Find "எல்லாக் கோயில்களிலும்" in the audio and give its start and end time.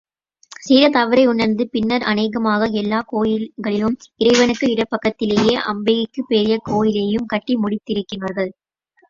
2.73-3.95